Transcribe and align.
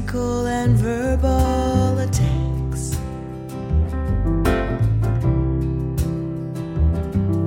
physical 0.00 0.46
and 0.46 0.76
verbal 0.76 1.98
attacks. 1.98 2.96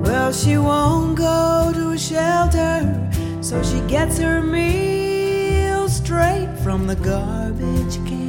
Well, 0.06 0.32
she 0.32 0.56
won't 0.58 1.16
go 1.16 1.72
to 1.74 1.90
a 1.90 1.98
shelter, 1.98 3.10
so 3.40 3.62
she 3.62 3.80
gets 3.88 4.18
her 4.18 4.42
meal 4.42 5.88
straight 5.88 6.48
from 6.62 6.86
the 6.86 6.96
garbage 6.96 7.96
can. 8.06 8.24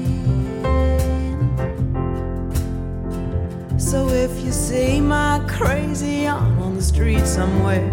So 3.78 4.10
if 4.10 4.44
you 4.44 4.52
see 4.52 5.00
my 5.02 5.42
crazy 5.48 6.26
aunt 6.26 6.60
on 6.60 6.76
the 6.76 6.84
street 6.84 7.26
somewhere, 7.26 7.90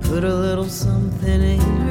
put 0.00 0.24
a 0.24 0.34
little 0.34 0.68
something 0.68 1.42
in 1.42 1.60
her. 1.60 1.87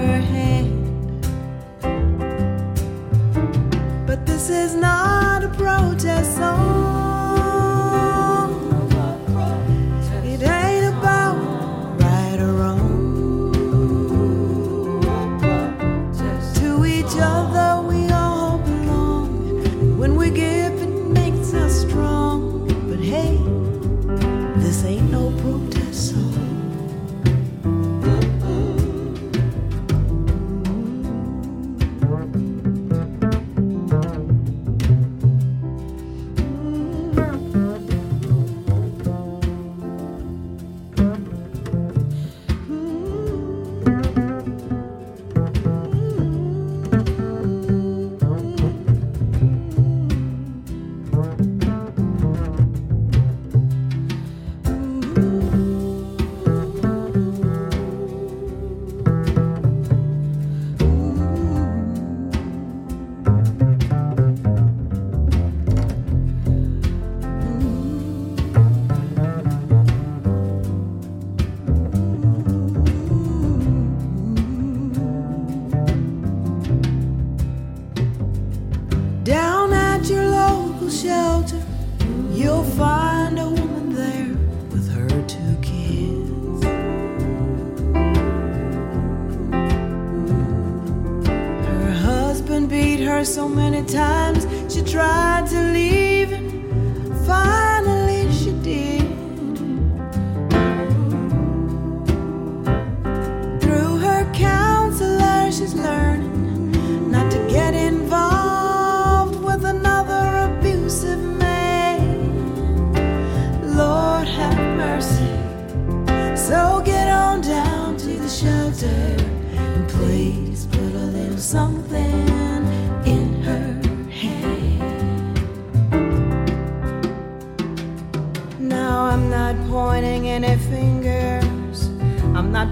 so 93.28 93.48
many 93.50 93.84
times 93.84 94.48
she 94.74 94.82
tried 94.82 95.46
to 95.48 95.62
leave. 95.74 96.32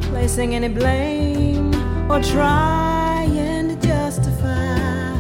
placing 0.10 0.56
any 0.56 0.70
blame 0.70 1.74
or 2.10 2.22
trying 2.22 3.68
to 3.70 3.76
justify. 3.88 5.16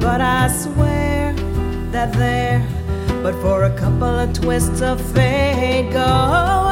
But 0.00 0.20
I 0.20 0.48
swear 0.48 1.32
that 1.92 2.12
there, 2.14 2.66
but 3.22 3.34
for 3.42 3.64
a 3.64 3.76
couple 3.76 4.04
of 4.04 4.32
twists 4.32 4.80
of 4.80 5.00
fate, 5.14 5.90
go. 5.92 6.63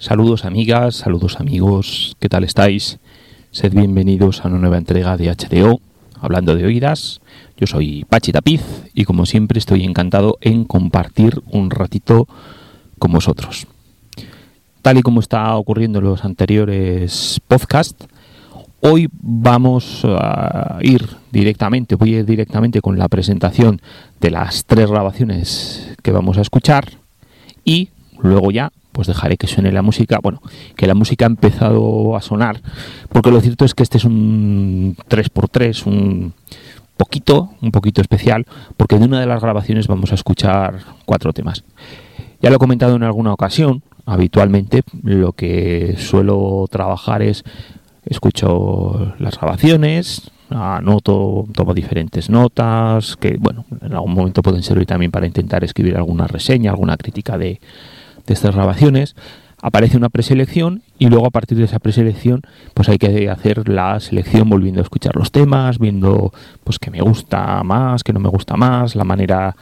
Saludos 0.00 0.44
amigas, 0.44 0.94
saludos 0.94 1.40
amigos, 1.40 2.16
¿qué 2.20 2.28
tal 2.28 2.44
estáis? 2.44 3.00
Sed 3.50 3.72
bienvenidos 3.72 4.44
a 4.44 4.48
una 4.48 4.58
nueva 4.58 4.78
entrega 4.78 5.16
de 5.16 5.28
HDO, 5.28 5.80
hablando 6.20 6.54
de 6.54 6.64
oídas. 6.64 7.20
Yo 7.56 7.66
soy 7.66 8.04
Pachi 8.08 8.30
Tapiz 8.30 8.62
y 8.94 9.04
como 9.04 9.26
siempre 9.26 9.58
estoy 9.58 9.82
encantado 9.82 10.38
en 10.40 10.64
compartir 10.66 11.42
un 11.50 11.70
ratito 11.70 12.28
con 13.00 13.10
vosotros. 13.10 13.66
Tal 14.82 14.98
y 14.98 15.02
como 15.02 15.18
está 15.18 15.56
ocurriendo 15.56 15.98
en 15.98 16.04
los 16.04 16.24
anteriores 16.24 17.40
podcasts, 17.48 18.06
hoy 18.80 19.08
vamos 19.12 20.02
a 20.04 20.78
ir 20.80 21.08
directamente, 21.32 21.96
voy 21.96 22.14
a 22.14 22.18
ir 22.20 22.24
directamente 22.24 22.80
con 22.80 23.00
la 23.00 23.08
presentación 23.08 23.82
de 24.20 24.30
las 24.30 24.64
tres 24.64 24.88
grabaciones 24.88 25.96
que 26.04 26.12
vamos 26.12 26.38
a 26.38 26.42
escuchar 26.42 26.88
y 27.64 27.88
luego 28.20 28.52
ya 28.52 28.70
pues 28.98 29.06
dejaré 29.06 29.36
que 29.36 29.46
suene 29.46 29.70
la 29.70 29.80
música. 29.80 30.18
Bueno, 30.20 30.42
que 30.74 30.88
la 30.88 30.94
música 30.94 31.24
ha 31.24 31.28
empezado 31.28 32.16
a 32.16 32.20
sonar, 32.20 32.60
porque 33.10 33.30
lo 33.30 33.40
cierto 33.40 33.64
es 33.64 33.72
que 33.72 33.84
este 33.84 33.96
es 33.96 34.04
un 34.04 34.96
3x3, 35.08 35.86
un 35.86 36.34
poquito, 36.96 37.50
un 37.62 37.70
poquito 37.70 38.00
especial, 38.00 38.44
porque 38.76 38.98
de 38.98 39.04
una 39.04 39.20
de 39.20 39.26
las 39.26 39.40
grabaciones 39.40 39.86
vamos 39.86 40.10
a 40.10 40.16
escuchar 40.16 40.80
cuatro 41.04 41.32
temas. 41.32 41.62
Ya 42.42 42.50
lo 42.50 42.56
he 42.56 42.58
comentado 42.58 42.96
en 42.96 43.04
alguna 43.04 43.32
ocasión, 43.32 43.84
habitualmente 44.04 44.82
lo 45.04 45.30
que 45.30 45.94
suelo 45.96 46.66
trabajar 46.68 47.22
es 47.22 47.44
escucho 48.04 49.14
las 49.20 49.38
grabaciones, 49.38 50.28
anoto, 50.50 51.46
tomo 51.54 51.72
diferentes 51.72 52.30
notas, 52.30 53.16
que 53.16 53.36
bueno, 53.38 53.64
en 53.80 53.92
algún 53.92 54.14
momento 54.14 54.42
pueden 54.42 54.64
servir 54.64 54.86
también 54.86 55.12
para 55.12 55.28
intentar 55.28 55.62
escribir 55.62 55.96
alguna 55.96 56.26
reseña, 56.26 56.72
alguna 56.72 56.96
crítica 56.96 57.38
de, 57.38 57.60
de 58.28 58.34
estas 58.34 58.54
grabaciones, 58.54 59.16
aparece 59.60 59.96
una 59.96 60.08
preselección 60.08 60.82
y 60.98 61.08
luego 61.08 61.26
a 61.26 61.30
partir 61.30 61.58
de 61.58 61.64
esa 61.64 61.78
preselección 61.80 62.42
pues 62.74 62.88
hay 62.88 62.98
que 62.98 63.28
hacer 63.28 63.68
la 63.68 63.98
selección 64.00 64.48
volviendo 64.48 64.80
a 64.80 64.84
escuchar 64.84 65.16
los 65.16 65.32
temas, 65.32 65.78
viendo 65.78 66.32
pues 66.64 66.78
que 66.78 66.90
me 66.90 67.00
gusta 67.00 67.62
más, 67.64 68.04
que 68.04 68.12
no 68.12 68.20
me 68.20 68.28
gusta 68.28 68.56
más, 68.56 68.94
la 68.94 69.04
manera 69.04 69.56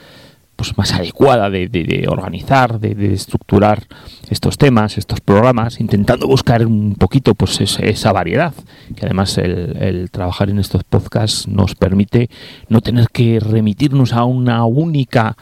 pues 0.57 0.77
más 0.79 0.93
adecuada 0.95 1.51
de, 1.51 2.07
organizar, 2.09 2.81
de, 2.81 3.13
estructurar 3.13 3.85
estos 4.31 4.57
temas, 4.57 4.97
estos 4.97 5.21
programas, 5.21 5.81
intentando 5.81 6.27
buscar 6.27 6.65
un 6.67 6.95
poquito 6.95 7.35
pues 7.35 7.61
esa 7.61 8.13
variedad, 8.13 8.55
que 8.97 9.05
además 9.05 9.37
el, 9.37 9.77
el, 9.79 10.11
trabajar 10.11 10.49
en 10.49 10.59
estos 10.59 10.83
podcasts 10.83 11.47
nos 11.47 11.75
permite 11.75 12.31
no 12.71 12.81
tener 12.81 13.09
que 13.11 13.39
remitirnos 13.39 14.15
a 14.15 14.25
una 14.25 14.65
única 14.65 15.37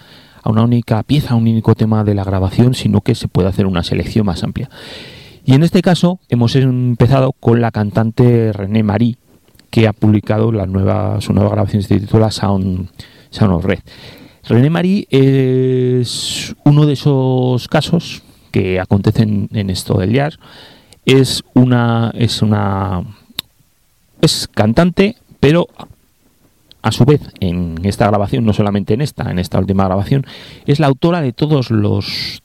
a 0.44 0.50
una 0.50 0.62
única 0.62 1.02
pieza, 1.02 1.32
a 1.32 1.36
un 1.36 1.48
único 1.48 1.74
tema 1.74 2.04
de 2.04 2.14
la 2.14 2.22
grabación, 2.22 2.74
sino 2.74 3.00
que 3.00 3.14
se 3.14 3.28
puede 3.28 3.48
hacer 3.48 3.66
una 3.66 3.82
selección 3.82 4.26
más 4.26 4.44
amplia. 4.44 4.68
Y 5.46 5.54
en 5.54 5.62
este 5.62 5.80
caso 5.80 6.20
hemos 6.28 6.54
empezado 6.54 7.32
con 7.32 7.62
la 7.62 7.70
cantante 7.70 8.52
René 8.52 8.82
Marie, 8.82 9.16
que 9.70 9.88
ha 9.88 9.94
publicado 9.94 10.52
su 11.20 11.32
nueva 11.32 11.50
grabación 11.50 11.82
se 11.82 11.98
titula 11.98 12.30
Sound, 12.30 12.90
Sound 13.30 13.54
of 13.54 13.64
Red. 13.64 13.80
René 14.46 14.68
Marie 14.68 15.06
es 15.08 16.54
uno 16.64 16.84
de 16.84 16.92
esos 16.92 17.66
casos 17.68 18.22
que 18.50 18.78
acontecen 18.78 19.48
en 19.52 19.70
esto 19.70 19.98
del 19.98 20.12
jazz. 20.12 20.38
Es 21.06 21.42
una, 21.54 22.12
es 22.14 22.42
una, 22.42 23.02
es 24.20 24.48
cantante, 24.52 25.16
pero 25.40 25.68
a 26.84 26.92
su 26.92 27.06
vez, 27.06 27.22
en 27.40 27.80
esta 27.84 28.06
grabación, 28.06 28.44
no 28.44 28.52
solamente 28.52 28.92
en 28.92 29.00
esta, 29.00 29.30
en 29.30 29.38
esta 29.38 29.58
última 29.58 29.86
grabación, 29.86 30.26
es 30.66 30.80
la 30.80 30.86
autora 30.86 31.22
de 31.22 31.32
todos 31.32 31.70
los 31.70 32.42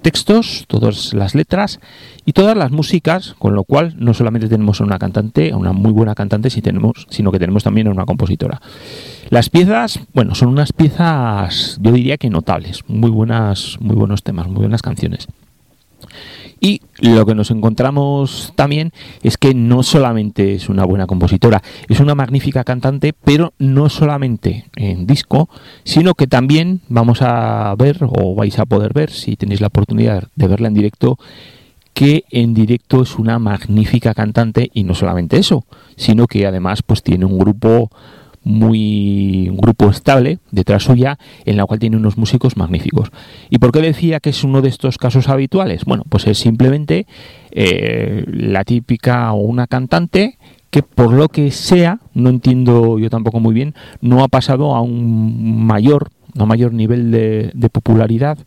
textos, 0.00 0.64
todas 0.68 1.12
las 1.12 1.34
letras 1.34 1.80
y 2.24 2.34
todas 2.34 2.56
las 2.56 2.70
músicas, 2.70 3.34
con 3.36 3.56
lo 3.56 3.64
cual 3.64 3.96
no 3.98 4.14
solamente 4.14 4.48
tenemos 4.48 4.80
a 4.80 4.84
una 4.84 5.00
cantante, 5.00 5.50
a 5.50 5.56
una 5.56 5.72
muy 5.72 5.90
buena 5.90 6.14
cantante, 6.14 6.50
sino 6.50 7.32
que 7.32 7.38
tenemos 7.40 7.64
también 7.64 7.88
a 7.88 7.90
una 7.90 8.06
compositora. 8.06 8.60
Las 9.28 9.50
piezas, 9.50 9.98
bueno, 10.14 10.36
son 10.36 10.50
unas 10.50 10.72
piezas, 10.72 11.80
yo 11.82 11.90
diría 11.90 12.16
que 12.16 12.30
notables, 12.30 12.84
muy 12.86 13.10
buenas, 13.10 13.76
muy 13.80 13.96
buenos 13.96 14.22
temas, 14.22 14.46
muy 14.46 14.60
buenas 14.60 14.82
canciones. 14.82 15.26
Y 16.60 16.82
lo 17.00 17.24
que 17.24 17.34
nos 17.34 17.50
encontramos 17.50 18.52
también 18.56 18.92
es 19.22 19.38
que 19.38 19.54
no 19.54 19.82
solamente 19.82 20.54
es 20.54 20.68
una 20.68 20.84
buena 20.84 21.06
compositora, 21.06 21.62
es 21.88 22.00
una 22.00 22.14
magnífica 22.14 22.64
cantante, 22.64 23.12
pero 23.12 23.52
no 23.58 23.88
solamente 23.88 24.64
en 24.76 25.06
disco, 25.06 25.48
sino 25.84 26.14
que 26.14 26.26
también 26.26 26.80
vamos 26.88 27.22
a 27.22 27.74
ver, 27.78 27.98
o 28.00 28.34
vais 28.34 28.58
a 28.58 28.66
poder 28.66 28.92
ver, 28.92 29.10
si 29.10 29.36
tenéis 29.36 29.60
la 29.60 29.68
oportunidad 29.68 30.28
de 30.34 30.48
verla 30.48 30.68
en 30.68 30.74
directo, 30.74 31.18
que 31.94 32.24
en 32.30 32.54
directo 32.54 33.02
es 33.02 33.18
una 33.18 33.38
magnífica 33.38 34.14
cantante 34.14 34.70
y 34.72 34.84
no 34.84 34.94
solamente 34.94 35.36
eso, 35.36 35.64
sino 35.96 36.26
que 36.26 36.46
además 36.46 36.82
pues 36.82 37.02
tiene 37.02 37.24
un 37.24 37.38
grupo 37.38 37.90
muy 38.44 39.48
un 39.48 39.56
grupo 39.56 39.90
estable 39.90 40.38
detrás 40.50 40.84
suya 40.84 41.18
en 41.44 41.56
la 41.56 41.66
cual 41.66 41.78
tiene 41.78 41.96
unos 41.96 42.16
músicos 42.16 42.56
magníficos. 42.56 43.10
¿Y 43.50 43.58
por 43.58 43.72
qué 43.72 43.80
decía 43.80 44.20
que 44.20 44.30
es 44.30 44.44
uno 44.44 44.62
de 44.62 44.68
estos 44.68 44.98
casos 44.98 45.28
habituales? 45.28 45.84
Bueno, 45.84 46.04
pues 46.08 46.26
es 46.26 46.38
simplemente 46.38 47.06
eh, 47.50 48.24
la 48.26 48.64
típica 48.64 49.32
o 49.32 49.38
una 49.38 49.66
cantante 49.66 50.38
que 50.70 50.82
por 50.82 51.12
lo 51.12 51.28
que 51.28 51.50
sea, 51.50 52.00
no 52.14 52.30
entiendo 52.30 52.98
yo 52.98 53.10
tampoco 53.10 53.40
muy 53.40 53.54
bien, 53.54 53.74
no 54.00 54.22
ha 54.22 54.28
pasado 54.28 54.74
a 54.74 54.82
un 54.82 55.66
mayor, 55.66 56.10
a 56.38 56.44
mayor 56.44 56.72
nivel 56.72 57.10
de, 57.10 57.50
de 57.54 57.68
popularidad, 57.70 58.38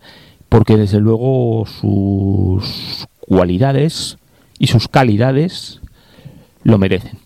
porque 0.50 0.78
desde 0.78 1.00
luego 1.00 1.66
sus 1.66 3.08
cualidades 3.22 4.18
y 4.60 4.68
sus 4.68 4.88
calidades 4.88 5.82
lo 6.64 6.78
merecen. 6.78 7.18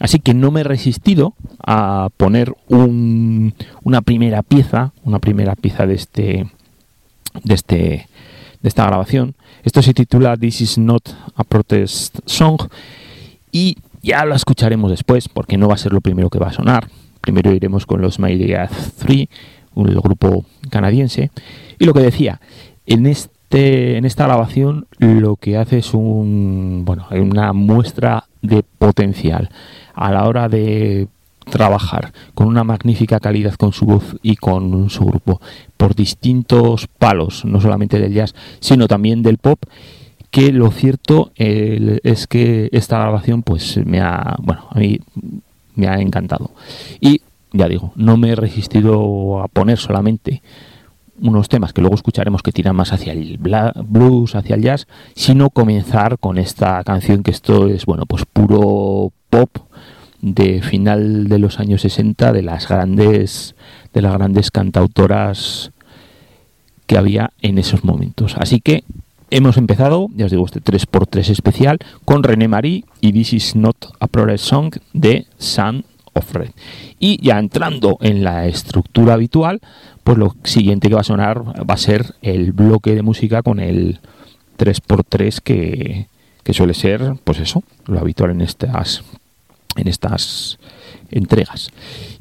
Así 0.00 0.20
que 0.20 0.34
no 0.34 0.50
me 0.50 0.60
he 0.60 0.64
resistido 0.64 1.34
a 1.64 2.08
poner 2.16 2.54
una 2.68 4.02
primera 4.02 4.42
pieza, 4.42 4.92
una 5.04 5.18
primera 5.18 5.54
pieza 5.56 5.86
de 5.86 5.94
este, 5.94 6.50
de 7.42 7.54
este, 7.54 8.08
de 8.62 8.68
esta 8.68 8.86
grabación. 8.86 9.34
Esto 9.64 9.82
se 9.82 9.94
titula 9.94 10.36
This 10.36 10.60
is 10.60 10.78
not 10.78 11.08
a 11.34 11.44
protest 11.44 12.18
song 12.26 12.58
y 13.52 13.76
ya 14.02 14.24
lo 14.24 14.34
escucharemos 14.34 14.90
después 14.90 15.28
porque 15.28 15.56
no 15.56 15.68
va 15.68 15.74
a 15.74 15.78
ser 15.78 15.92
lo 15.92 16.00
primero 16.00 16.30
que 16.30 16.38
va 16.38 16.48
a 16.48 16.52
sonar. 16.52 16.88
Primero 17.20 17.52
iremos 17.52 17.86
con 17.86 18.00
los 18.00 18.18
My 18.18 18.38
3, 18.38 19.28
un 19.74 19.86
grupo 19.94 20.44
canadiense. 20.70 21.30
Y 21.78 21.84
lo 21.84 21.92
que 21.92 22.00
decía, 22.00 22.40
en 22.86 23.06
este 23.06 23.96
en 23.96 24.04
esta 24.04 24.24
grabación 24.24 24.86
lo 24.98 25.36
que 25.36 25.56
hace 25.56 25.78
es 25.78 25.94
un 25.94 26.82
bueno, 26.84 27.06
una 27.10 27.52
muestra 27.52 28.27
de 28.42 28.62
potencial 28.62 29.50
a 29.94 30.12
la 30.12 30.26
hora 30.26 30.48
de 30.48 31.08
trabajar 31.48 32.12
con 32.34 32.46
una 32.46 32.64
magnífica 32.64 33.20
calidad 33.20 33.54
con 33.54 33.72
su 33.72 33.86
voz 33.86 34.16
y 34.22 34.36
con 34.36 34.90
su 34.90 35.04
grupo 35.04 35.40
por 35.76 35.94
distintos 35.94 36.86
palos, 36.86 37.44
no 37.44 37.60
solamente 37.60 37.98
del 37.98 38.12
jazz, 38.12 38.34
sino 38.60 38.86
también 38.86 39.22
del 39.22 39.38
pop, 39.38 39.58
que 40.30 40.52
lo 40.52 40.70
cierto 40.70 41.32
es 41.36 42.26
que 42.26 42.68
esta 42.72 42.98
grabación 42.98 43.42
pues 43.42 43.78
me 43.84 44.00
ha, 44.00 44.36
bueno, 44.40 44.68
a 44.70 44.78
mí 44.78 45.00
me 45.74 45.88
ha 45.88 46.00
encantado. 46.00 46.50
Y 47.00 47.22
ya 47.52 47.66
digo, 47.66 47.92
no 47.96 48.16
me 48.16 48.30
he 48.30 48.34
resistido 48.34 49.42
a 49.42 49.48
poner 49.48 49.78
solamente 49.78 50.42
unos 51.20 51.48
temas 51.48 51.72
que 51.72 51.80
luego 51.80 51.96
escucharemos 51.96 52.42
que 52.42 52.52
tiran 52.52 52.76
más 52.76 52.92
hacia 52.92 53.12
el 53.12 53.38
blues, 53.38 54.34
hacia 54.34 54.56
el 54.56 54.62
jazz, 54.62 54.86
sino 55.14 55.50
comenzar 55.50 56.18
con 56.18 56.38
esta 56.38 56.82
canción 56.84 57.22
que 57.22 57.30
esto 57.30 57.66
es, 57.68 57.86
bueno, 57.86 58.06
pues 58.06 58.24
puro 58.24 59.12
pop 59.30 59.50
de 60.20 60.62
final 60.62 61.28
de 61.28 61.38
los 61.38 61.60
años 61.60 61.82
60 61.82 62.32
de 62.32 62.42
las 62.42 62.68
grandes 62.68 63.54
de 63.92 64.02
las 64.02 64.12
grandes 64.12 64.50
cantautoras 64.50 65.70
que 66.86 66.98
había 66.98 67.32
en 67.42 67.58
esos 67.58 67.84
momentos. 67.84 68.36
Así 68.38 68.60
que 68.60 68.82
hemos 69.30 69.56
empezado, 69.56 70.08
ya 70.14 70.24
os 70.24 70.30
digo, 70.30 70.44
este 70.46 70.62
3x3 70.62 71.30
especial 71.30 71.78
con 72.04 72.22
René 72.22 72.48
Marie 72.48 72.84
y 73.00 73.12
This 73.12 73.32
is 73.32 73.56
not 73.56 73.76
a 74.00 74.06
progress 74.06 74.40
song 74.40 74.72
de 74.92 75.26
Sun 75.38 75.84
of 76.14 76.32
Red. 76.34 76.50
Y 76.98 77.22
ya 77.24 77.38
entrando 77.38 77.98
en 78.00 78.24
la 78.24 78.46
estructura 78.46 79.14
habitual, 79.14 79.60
pues 80.08 80.16
lo 80.16 80.34
siguiente 80.42 80.88
que 80.88 80.94
va 80.94 81.02
a 81.02 81.04
sonar 81.04 81.42
va 81.68 81.74
a 81.74 81.76
ser 81.76 82.14
el 82.22 82.52
bloque 82.52 82.94
de 82.94 83.02
música 83.02 83.42
con 83.42 83.60
el 83.60 84.00
3x3 84.56 85.40
que, 85.42 86.06
que 86.42 86.54
suele 86.54 86.72
ser, 86.72 87.16
pues 87.24 87.40
eso, 87.40 87.62
lo 87.84 88.00
habitual 88.00 88.30
en 88.30 88.40
estas, 88.40 89.04
en 89.76 89.86
estas 89.86 90.58
entregas. 91.10 91.68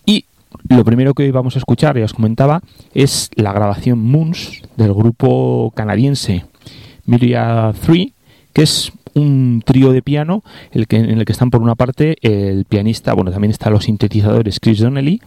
Y 0.06 0.26
lo 0.68 0.84
primero 0.84 1.14
que 1.14 1.32
vamos 1.32 1.56
a 1.56 1.60
escuchar, 1.60 1.98
ya 1.98 2.04
os 2.04 2.14
comentaba, 2.14 2.62
es 2.94 3.30
la 3.36 3.54
grabación 3.54 4.00
Moons 4.00 4.64
del 4.76 4.94
grupo 4.94 5.72
canadiense 5.74 6.44
Miria 7.06 7.74
3, 7.86 8.08
que 8.52 8.64
es 8.64 8.92
un 9.14 9.64
trío 9.66 9.94
de 9.94 10.02
piano 10.02 10.44
el 10.74 10.88
que, 10.88 10.98
en 10.98 11.20
el 11.20 11.24
que 11.24 11.32
están 11.32 11.52
por 11.52 11.62
una 11.62 11.76
parte 11.76 12.18
el 12.22 12.66
pianista, 12.66 13.14
bueno, 13.14 13.32
también 13.32 13.52
están 13.52 13.72
los 13.72 13.86
sintetizadores 13.86 14.60
Chris 14.60 14.80
Donnelly, 14.80 15.22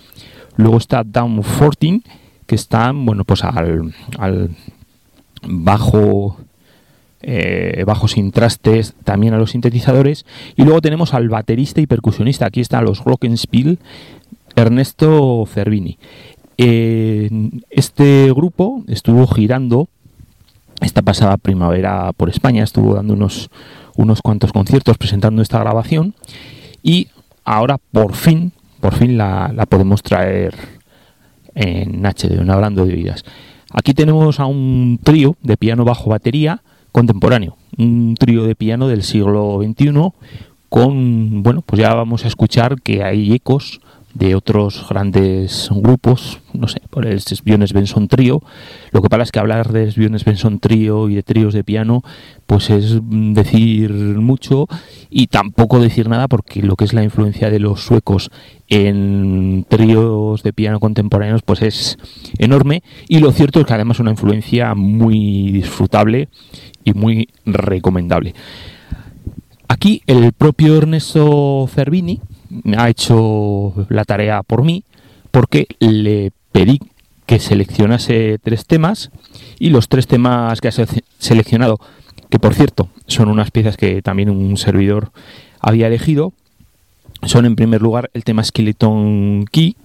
luego 0.59 0.77
está 0.77 1.05
Down 1.05 1.41
14, 1.41 2.03
que 2.51 2.57
están, 2.57 3.07
bueno, 3.07 3.23
pues 3.23 3.45
al, 3.45 3.95
al 4.19 4.51
bajo 5.47 6.37
eh, 7.23 7.85
bajo 7.87 8.09
sin 8.09 8.33
trastes 8.33 8.95
también 9.05 9.35
a 9.35 9.39
los 9.39 9.53
sintetizadores. 9.53 10.27
Y 10.57 10.65
luego 10.65 10.81
tenemos 10.81 11.15
al 11.15 11.29
baterista 11.29 11.81
y 11.81 11.87
percusionista. 11.87 12.47
Aquí 12.47 12.61
están 12.61 12.87
los 12.87 13.05
Glockenspiel 13.05 13.79
Ernesto 14.57 15.47
Cervini. 15.47 15.97
Este 16.57 18.33
grupo 18.35 18.83
estuvo 18.89 19.29
girando 19.29 19.89
esta 20.81 21.03
pasada 21.03 21.37
primavera 21.37 22.13
por 22.15 22.31
España. 22.31 22.65
Estuvo 22.65 22.97
dando 22.97 23.15
unos 23.15 23.49
unos 23.95 24.23
cuantos 24.23 24.53
conciertos 24.53 24.99
presentando 24.99 25.41
esta 25.41 25.61
grabación. 25.61 26.17
Y 26.83 27.11
ahora 27.45 27.79
por 27.93 28.15
fin 28.15 28.51
por 28.81 28.97
fin 28.97 29.17
la, 29.17 29.53
la 29.55 29.67
podemos 29.67 30.03
traer 30.03 30.80
en 31.55 32.05
HD, 32.05 32.41
en 32.41 32.51
hablando 32.51 32.87
de 32.87 32.95
vidas. 32.95 33.25
Aquí 33.73 33.95
tenemos 33.95 34.41
a 34.41 34.47
un 34.47 34.99
trío 35.03 35.37
de 35.43 35.57
piano 35.57 35.85
bajo 35.85 36.11
batería 36.11 36.63
contemporáneo, 36.93 37.57
un 37.79 38.17
trío 38.19 38.45
de 38.45 38.55
piano 38.55 38.89
del 38.89 39.03
siglo 39.03 39.61
XXI 39.63 39.93
con, 40.69 41.43
bueno, 41.43 41.63
pues 41.63 41.81
ya 41.81 41.95
vamos 41.95 42.25
a 42.25 42.29
escuchar 42.29 42.81
que 42.81 43.03
hay 43.03 43.33
ecos 43.33 43.81
de 44.15 44.35
otros 44.35 44.87
grandes 44.89 45.69
grupos, 45.71 46.41
no 46.53 46.69
sé, 46.69 46.83
por 46.91 47.07
el 47.07 47.21
Sesbiones 47.21 47.73
Benson 47.73 48.09
Trío. 48.09 48.43
Lo 48.91 49.03
que 49.03 49.09
pasa 49.09 49.23
es 49.23 49.33
que 49.33 49.39
hablar 49.39 49.73
de 49.73 49.87
Sesbiones 49.87 50.25
Benson 50.25 50.59
Trío 50.59 51.09
y 51.09 51.15
de 51.15 51.23
tríos 51.23 51.55
de 51.55 51.65
piano, 51.65 52.03
pues 52.47 52.71
es 52.71 52.99
decir 53.03 53.91
mucho 53.91 54.67
y 55.11 55.29
tampoco 55.29 55.81
decir 55.81 56.09
nada 56.09 56.27
porque 56.29 56.63
lo 56.63 56.77
que 56.77 56.85
es 56.85 56.93
la 56.93 57.05
influencia 57.05 57.51
de 57.51 57.61
los 57.61 57.83
suecos 57.83 58.31
en 58.69 59.65
tríos 59.69 60.43
de 60.43 60.53
piano 60.53 60.81
contemporáneos, 60.81 61.43
pues 61.43 61.63
es 61.63 61.99
enorme. 62.39 62.83
Y 63.09 63.21
lo 63.21 63.33
cierto 63.33 63.61
es 63.61 63.67
que 63.67 63.75
además 63.75 63.97
es 63.97 64.01
una 64.01 64.11
influencia 64.11 64.75
muy 64.75 65.51
disfrutable 65.53 66.29
y 66.85 66.95
muy 66.95 67.29
recomendable. 67.47 68.35
Aquí 69.69 70.03
el 70.09 70.33
propio 70.33 70.77
Ernesto 70.77 71.69
Cervini 71.73 72.21
ha 72.77 72.89
hecho 72.89 73.87
la 73.89 74.05
tarea 74.05 74.43
por 74.43 74.65
mí 74.65 74.85
porque 75.31 75.67
le 75.79 76.33
pedí 76.53 76.79
que 77.27 77.39
seleccionase 77.39 78.39
tres 78.43 78.67
temas 78.67 79.11
y 79.59 79.71
los 79.71 79.89
tres 79.89 80.07
temas 80.07 80.61
que 80.61 80.69
ha 80.69 80.73
se- 80.73 81.05
seleccionado, 81.19 81.79
que 82.29 82.39
por 82.41 82.55
cierto 82.55 82.89
son 83.07 83.29
unas 83.29 83.51
piezas 83.51 83.77
que 83.77 84.03
también 84.03 84.31
un 84.31 84.57
servidor 84.57 85.13
había 85.61 85.87
elegido, 85.87 86.33
son 87.23 87.47
en 87.47 87.55
primer 87.55 87.83
lugar 87.83 88.11
el 88.15 88.25
tema 88.25 88.43
Skeleton 88.43 89.45
Key, 89.53 89.77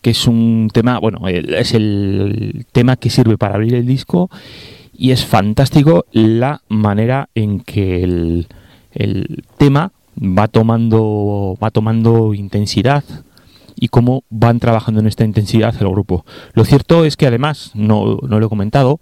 que 0.00 0.10
es 0.10 0.26
un 0.26 0.70
tema, 0.72 0.98
bueno, 0.98 1.26
es 1.28 1.74
el 1.74 2.64
tema 2.72 2.96
que 2.96 3.10
sirve 3.10 3.36
para 3.36 3.56
abrir 3.56 3.74
el 3.74 3.84
disco 3.86 4.30
y 4.96 5.10
es 5.10 5.24
fantástico 5.26 6.06
la 6.12 6.62
manera 6.68 7.28
en 7.34 7.60
que 7.60 8.02
el, 8.02 8.46
el 8.92 9.44
tema 9.58 9.92
va 10.20 10.48
tomando 10.48 11.56
va 11.62 11.70
tomando 11.70 12.34
intensidad 12.34 13.04
y 13.80 13.88
cómo 13.88 14.24
van 14.28 14.58
trabajando 14.58 15.00
en 15.00 15.06
esta 15.06 15.24
intensidad 15.24 15.74
el 15.80 15.88
grupo. 15.88 16.24
Lo 16.52 16.64
cierto 16.64 17.04
es 17.04 17.16
que 17.16 17.26
además, 17.26 17.70
no, 17.74 18.18
no 18.22 18.40
lo 18.40 18.46
he 18.46 18.48
comentado, 18.48 18.98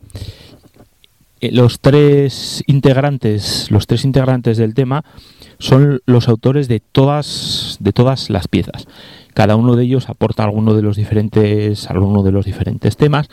eh, 1.41 1.51
los 1.53 1.81
tres 1.81 2.63
integrantes, 2.67 3.71
los 3.71 3.87
tres 3.87 4.05
integrantes 4.05 4.57
del 4.57 4.75
tema 4.75 5.05
son 5.59 6.01
los 6.07 6.29
autores 6.29 6.69
de 6.69 6.81
todas 6.81 7.77
de 7.81 7.93
todas 7.93 8.31
las 8.31 8.49
piezas. 8.49 8.87
Cada 9.35 9.57
uno 9.57 9.77
de 9.77 9.85
ellos 9.85 10.09
aporta 10.09 10.45
alguno 10.45 10.75
de 10.75 10.83
los 10.83 10.97
diferentes 10.97 11.91
alguno 11.91 12.23
de 12.23 12.33
los 12.33 12.45
diferentes 12.47 12.97
temas, 12.97 13.29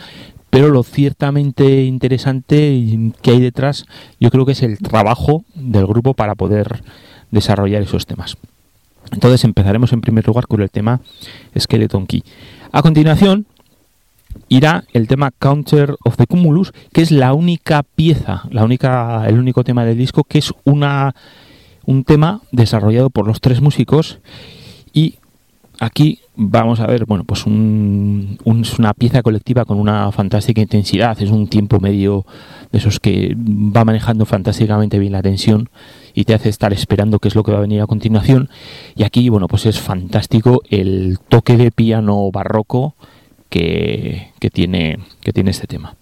pero 0.49 0.69
lo 0.69 0.83
ciertamente 0.83 1.83
interesante 1.83 3.11
que 3.21 3.31
hay 3.31 3.39
detrás, 3.39 3.85
yo 4.19 4.29
creo 4.29 4.45
que 4.45 4.51
es 4.51 4.63
el 4.63 4.77
trabajo 4.79 5.43
del 5.55 5.87
grupo 5.87 6.13
para 6.13 6.35
poder 6.35 6.83
desarrollar 7.33 7.81
esos 7.81 8.05
temas. 8.05 8.37
Entonces 9.11 9.43
empezaremos 9.43 9.91
en 9.91 10.01
primer 10.01 10.25
lugar 10.25 10.47
con 10.47 10.61
el 10.61 10.69
tema 10.69 11.01
Skeleton 11.57 12.07
Key. 12.07 12.23
A 12.71 12.81
continuación 12.81 13.45
irá 14.49 14.85
el 14.93 15.07
tema 15.07 15.31
Counter 15.31 15.95
of 16.03 16.15
the 16.15 16.25
Cumulus, 16.25 16.71
que 16.93 17.01
es 17.01 17.11
la 17.11 17.33
única 17.33 17.83
pieza, 17.83 18.43
la 18.49 18.63
única, 18.63 19.27
el 19.27 19.37
único 19.37 19.63
tema 19.63 19.85
del 19.85 19.97
disco 19.97 20.23
que 20.23 20.39
es 20.39 20.53
una 20.63 21.13
un 21.85 22.05
tema 22.05 22.41
desarrollado 22.51 23.09
por 23.09 23.27
los 23.27 23.41
tres 23.41 23.59
músicos 23.59 24.19
y 24.93 25.15
aquí 25.79 26.19
vamos 26.35 26.79
a 26.79 26.87
ver, 26.87 27.05
bueno, 27.05 27.25
pues 27.25 27.45
un, 27.45 28.39
es 28.61 28.79
una 28.79 28.93
pieza 28.93 29.21
colectiva 29.21 29.65
con 29.65 29.79
una 29.79 30.11
fantástica 30.11 30.61
intensidad, 30.61 31.21
es 31.21 31.29
un 31.29 31.47
tiempo 31.47 31.79
medio 31.79 32.25
de 32.71 32.77
esos 32.77 32.99
que 32.99 33.35
va 33.37 33.83
manejando 33.83 34.25
fantásticamente 34.25 34.97
bien 34.97 35.11
la 35.11 35.21
tensión 35.21 35.69
y 36.13 36.25
te 36.25 36.33
hace 36.33 36.49
estar 36.49 36.73
esperando 36.73 37.19
qué 37.19 37.27
es 37.27 37.35
lo 37.35 37.43
que 37.43 37.51
va 37.51 37.57
a 37.57 37.61
venir 37.61 37.81
a 37.81 37.87
continuación. 37.87 38.49
Y 38.95 39.03
aquí, 39.03 39.29
bueno, 39.29 39.47
pues 39.47 39.65
es 39.65 39.79
fantástico 39.79 40.61
el 40.69 41.19
toque 41.27 41.57
de 41.57 41.71
piano 41.71 42.29
barroco 42.31 42.95
que, 43.49 44.31
que 44.39 44.49
tiene, 44.49 44.99
que 45.21 45.33
tiene 45.33 45.51
este 45.51 45.67
tema. 45.67 45.95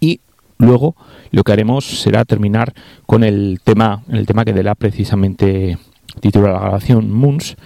Y 0.00 0.20
luego 0.58 0.96
lo 1.30 1.44
que 1.44 1.52
haremos 1.52 1.84
será 1.84 2.24
terminar 2.24 2.74
con 3.06 3.24
el 3.24 3.60
tema, 3.62 4.02
el 4.08 4.26
tema 4.26 4.44
que 4.44 4.52
dará 4.52 4.74
precisamente 4.74 5.78
título 6.20 6.48
a 6.48 6.52
la 6.52 6.60
grabación, 6.60 7.10
Moons, 7.10 7.56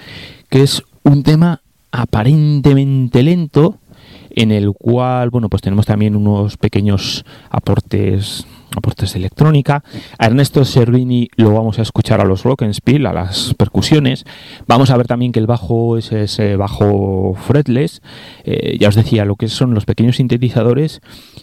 que 0.49 0.63
es 0.63 0.83
un 1.03 1.23
tema 1.23 1.63
aparentemente 1.91 3.23
lento 3.23 3.79
en 4.31 4.51
el 4.51 4.73
cual 4.73 5.31
bueno 5.31 5.49
pues 5.51 5.63
tenemos 5.63 5.85
también 5.85 6.17
unos 6.17 6.57
pequeños 6.57 7.25
aportes 7.51 8.47
aportes 8.77 9.13
de 9.13 9.19
electrónica. 9.19 9.83
A 10.19 10.27
Ernesto 10.27 10.65
Servini 10.65 11.29
lo 11.37 11.53
vamos 11.53 11.79
a 11.79 11.83
escuchar 11.83 12.21
a 12.21 12.25
los 12.25 12.43
Glockenspiel 12.43 13.07
a 13.07 13.13
las 13.13 13.55
percusiones. 13.55 14.25
Vamos 14.67 14.91
a 14.91 14.97
ver 14.97 15.07
también 15.07 15.33
que 15.33 15.41
el 15.41 15.47
bajo 15.47 15.97
es 15.97 16.13
ese 16.13 16.57
bajo 16.57 17.35
fretless. 17.35 18.03
Eh, 18.45 18.77
ya 18.79 18.89
os 18.89 18.95
decía 18.95 19.25
lo 19.25 19.37
que 19.37 19.49
son 19.49 19.75
los 19.75 19.85
pequeños 19.85 20.17
sintetizadores. 20.17 21.01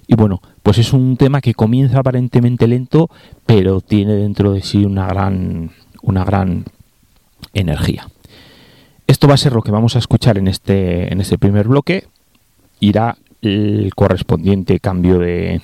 Y 0.08 0.16
bueno 0.16 0.42
pues 0.64 0.78
es 0.78 0.94
un 0.94 1.18
tema 1.18 1.42
que 1.42 1.54
comienza 1.54 2.00
aparentemente 2.00 2.68
lento 2.68 3.10
pero 3.46 3.82
tiene 3.82 4.14
dentro 4.14 4.54
de 4.54 4.62
sí 4.62 4.84
una 4.86 5.08
gran 5.08 5.72
una 6.02 6.24
gran 6.24 6.66
energía. 7.54 8.08
Esto 9.08 9.28
va 9.28 9.34
a 9.34 9.38
ser 9.38 9.54
lo 9.54 9.64
que 9.64 9.72
vamos 9.72 9.96
a 9.96 10.00
escuchar 10.00 10.38
en 10.38 10.48
este, 10.48 11.12
en 11.12 11.20
este 11.20 11.40
primer 11.40 11.68
bloque. 11.68 12.06
Irá 12.80 13.18
el 13.42 13.92
correspondiente 13.96 14.80
cambio 14.80 15.18
de 15.18 15.62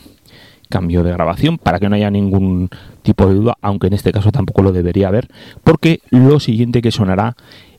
cambio 0.69 1.03
de 1.03 1.11
grabación 1.11 1.57
para 1.57 1.79
que 1.79 1.89
no 1.89 1.95
haya 1.95 2.09
ningún 2.09 2.69
tipo 3.01 3.27
de 3.27 3.35
duda, 3.35 3.57
aunque 3.61 3.87
en 3.87 3.93
este 3.93 4.11
caso 4.11 4.31
tampoco 4.31 4.61
lo 4.61 4.71
debería 4.71 5.07
haber, 5.07 5.29
porque 5.63 6.01
lo 6.09 6.39
siguiente 6.39 6.81
que 6.81 6.91
sonará 6.91 7.35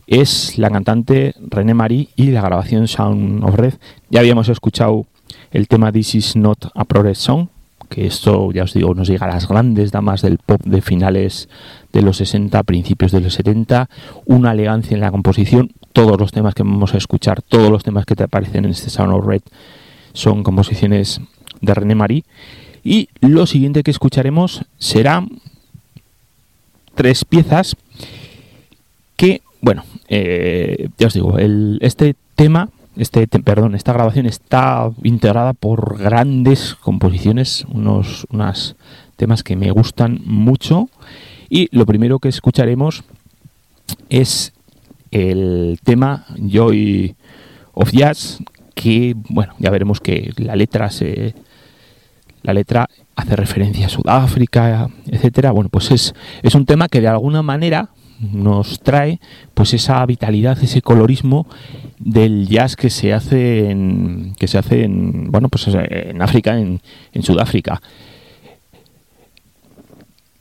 es 0.07 0.57
la 0.59 0.71
cantante 0.71 1.35
René 1.41 1.75
Marie 1.75 2.09
y 2.17 2.31
la 2.31 2.43
grabación 2.43 2.87
Sound 2.89 3.45
of 3.45 3.57
Red. 3.57 3.75
Ya 4.09 4.21
habíamos 4.21 4.49
escuchado 4.49 5.07
el 5.51 5.69
tema 5.69 5.93
This 5.93 6.15
is 6.15 6.37
not 6.37 6.67
a 6.75 6.85
progress 6.85 7.19
song, 7.19 7.49
que 7.89 8.07
esto 8.07 8.53
ya 8.53 8.65
os 8.65 8.73
digo 8.73 8.95
nos 8.95 9.09
llega 9.09 9.27
a 9.27 9.31
las 9.31 9.49
grandes 9.49 9.91
damas 9.93 10.23
del 10.23 10.39
pop 10.39 10.61
de 10.65 10.81
finales 10.81 11.49
de 11.93 12.03
los 12.03 12.19
60, 12.19 12.63
principios 12.63 13.13
de 13.13 13.21
los 13.21 13.35
70, 13.35 13.89
una 14.27 14.53
elegancia 14.53 14.95
en 14.95 15.01
la 15.01 15.11
composición, 15.11 15.73
todos 15.93 16.19
los 16.21 16.33
temas 16.33 16.55
que 16.55 16.63
vamos 16.63 16.95
a 16.95 16.99
escuchar, 16.99 17.43
todos 17.43 17.71
los 17.71 17.83
temas 17.83 18.07
que 18.07 18.15
te 18.15 18.25
aparecen 18.25 18.65
en 18.65 18.73
este 18.73 18.91
Sound 18.91 19.13
of 19.13 19.27
Red 19.27 19.43
son 20.13 20.43
composiciones 20.43 21.21
de 21.61 21.75
René 21.75 21.95
Marie 21.95 22.25
y 22.87 23.09
lo 23.21 23.47
siguiente 23.47 23.83
que 23.83 23.91
escucharemos 23.91 24.65
será 24.79 25.27
tres 26.95 27.25
piezas 27.25 27.77
que, 29.17 29.43
bueno, 29.61 29.85
eh, 30.09 30.89
ya 30.99 31.09
os 31.09 31.15
digo, 31.15 31.39
el, 31.39 31.79
este 31.83 32.15
tema 32.35 32.69
este, 32.97 33.27
te- 33.27 33.41
perdón, 33.41 33.75
esta 33.75 33.93
grabación 33.93 34.27
está 34.27 34.91
integrada 35.03 35.53
por 35.53 35.99
grandes 35.99 36.75
composiciones, 36.77 37.67
unos 37.69 38.27
unas 38.31 38.77
temas 39.17 39.43
que 39.43 39.57
me 39.57 39.71
gustan 39.71 40.21
mucho. 40.25 40.89
Y 41.51 41.69
lo 41.77 41.85
primero 41.87 42.19
que 42.19 42.29
escucharemos 42.29 43.05
es 44.09 44.53
el 45.11 45.79
tema 45.85 46.25
Joy 46.37 47.15
of 47.75 47.93
Jazz, 47.93 48.39
que 48.75 49.15
bueno, 49.29 49.55
ya 49.59 49.71
veremos 49.71 50.01
que 50.01 50.33
la 50.37 50.57
letra 50.57 50.91
se 50.91 51.35
la 52.47 52.55
letra 52.55 52.89
hace 53.17 53.35
referencia 53.35 53.87
a 53.87 53.89
Sudáfrica, 53.89 54.89
etcétera. 55.07 55.51
Bueno, 55.51 55.69
pues 55.69 55.91
es, 55.91 56.15
es 56.43 56.55
un 56.55 56.65
tema 56.65 56.89
que 56.89 57.01
de 57.01 57.09
alguna 57.09 57.43
manera 57.43 57.91
nos 58.21 58.81
trae 58.81 59.21
pues 59.53 59.75
esa 59.75 60.07
vitalidad, 60.07 60.57
ese 60.63 60.81
colorismo 60.81 61.49
del 61.99 62.47
jazz 62.47 62.77
que 62.77 62.89
se 62.89 63.13
hace 63.13 63.69
en, 63.69 64.35
que 64.39 64.47
se 64.47 64.59
hace 64.59 64.85
en, 64.85 65.33
bueno, 65.33 65.49
pues 65.49 65.67
en 65.67 66.23
África, 66.23 66.57
en, 66.57 66.81
en 67.13 67.23
Sudáfrica. 67.25 67.83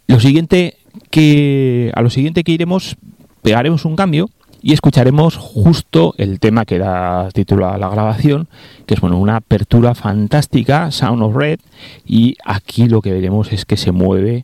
Lo 0.08 0.20
siguiente 0.20 0.78
que, 1.10 1.92
a 1.96 2.02
lo 2.04 2.12
siguiente 2.12 2.44
que 2.44 2.52
iremos, 2.52 2.98
pegaremos 3.42 3.84
un 3.84 3.96
cambio 3.96 4.30
y 4.66 4.74
escucharemos 4.74 5.38
justo 5.38 6.16
el 6.18 6.40
tema 6.40 6.66
que 6.66 6.80
da 6.80 7.30
título 7.30 7.70
a 7.70 7.78
la 7.78 7.88
grabación, 7.88 8.48
que 8.88 8.96
es 8.96 9.00
bueno, 9.00 9.20
una 9.20 9.36
apertura 9.36 9.94
fantástica, 9.94 10.90
Sound 10.90 11.22
of 11.22 11.36
Red, 11.36 11.60
y 12.04 12.36
aquí 12.44 12.88
lo 12.88 13.04
que 13.04 13.14
veremos 13.14 13.54
es 13.54 13.64
que 13.66 13.78
se 13.78 13.92
mueve 13.92 14.44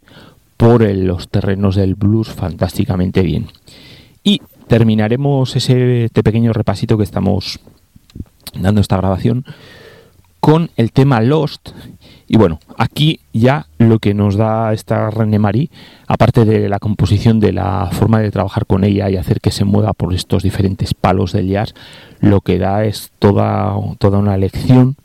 por 0.58 0.88
los 0.88 1.28
terrenos 1.28 1.75
del 1.75 1.96
blues 1.96 2.30
fantásticamente 2.30 3.24
bien. 3.24 3.48
Y 4.24 4.44
terminaremos 4.68 5.56
ese 5.56 6.06
este 6.06 6.22
pequeño 6.22 6.54
repasito 6.54 7.00
que 7.00 7.04
estamos 7.04 7.60
dando 8.54 8.80
esta 8.80 8.98
grabación 8.98 9.44
con 10.40 10.70
el 10.78 10.92
tema 10.92 11.20
Lost. 11.22 11.70
Y 12.34 12.38
bueno, 12.38 12.62
aquí 12.78 13.20
ya 13.34 13.68
lo 13.78 14.00
que 14.00 14.14
nos 14.14 14.38
da 14.38 14.72
esta 14.72 15.10
René 15.10 15.38
Marie, 15.38 15.70
aparte 16.08 16.46
de 16.46 16.70
la 16.70 16.80
composición, 16.80 17.42
de 17.42 17.52
la 17.52 17.90
forma 17.92 18.22
de 18.22 18.32
trabajar 18.32 18.66
con 18.66 18.86
ella 18.86 19.10
y 19.10 19.18
hacer 19.18 19.42
que 19.42 19.52
se 19.52 19.66
mueva 19.66 19.92
por 19.92 20.14
estos 20.14 20.42
diferentes 20.42 20.94
palos 20.94 21.34
del 21.34 21.50
jazz, 21.50 21.74
lo 22.22 22.40
que 22.40 22.58
da 22.58 22.86
es 22.86 23.12
toda, 23.20 23.76
toda 24.00 24.20
una 24.20 24.38
lección 24.38 24.96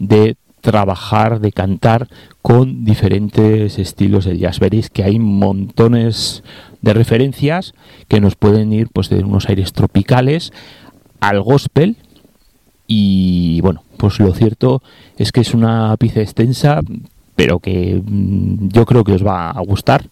de 0.00 0.34
trabajar, 0.60 1.38
de 1.38 1.52
cantar 1.52 2.08
con 2.42 2.84
diferentes 2.84 3.78
estilos 3.78 4.24
del 4.24 4.40
jazz. 4.40 4.58
Veréis 4.58 4.90
que 4.90 5.04
hay 5.04 5.20
montones 5.20 6.42
de 6.80 6.94
referencias 6.94 7.74
que 8.08 8.20
nos 8.20 8.34
pueden 8.34 8.72
ir 8.72 8.88
pues 8.92 9.08
de 9.08 9.22
unos 9.22 9.48
aires 9.48 9.72
tropicales 9.72 10.52
al 11.20 11.42
gospel 11.42 11.94
y 12.86 13.60
bueno, 13.60 13.82
pues 13.96 14.18
lo 14.20 14.34
cierto 14.34 14.82
es 15.16 15.32
que 15.32 15.40
es 15.40 15.54
una 15.54 15.96
pieza 15.96 16.20
extensa, 16.20 16.80
pero 17.36 17.58
que 17.58 18.02
mm, 18.04 18.68
yo 18.68 18.84
creo 18.84 19.04
que 19.04 19.12
os 19.12 19.26
va 19.26 19.50
a 19.50 19.60
gustar 19.60 20.04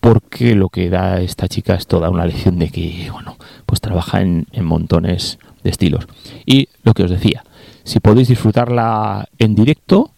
porque 0.00 0.54
lo 0.54 0.68
que 0.68 0.90
da 0.90 1.20
esta 1.20 1.48
chica 1.48 1.74
es 1.74 1.86
toda 1.86 2.10
una 2.10 2.26
lección 2.26 2.58
de 2.58 2.68
que, 2.68 3.08
bueno, 3.10 3.36
pues 3.64 3.80
trabaja 3.80 4.20
en, 4.20 4.46
en 4.52 4.64
montones 4.64 5.38
de 5.62 5.70
estilos. 5.70 6.06
Y 6.44 6.68
lo 6.82 6.92
que 6.92 7.04
os 7.04 7.10
decía, 7.10 7.42
si 7.84 8.00
podéis 8.00 8.28
disfrutarla 8.28 9.28
en 9.38 9.54
directo 9.54 10.10